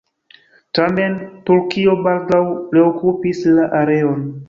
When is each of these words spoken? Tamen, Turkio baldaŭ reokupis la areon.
Tamen, 0.77 1.17
Turkio 1.51 1.95
baldaŭ 2.09 2.43
reokupis 2.79 3.47
la 3.61 3.73
areon. 3.85 4.31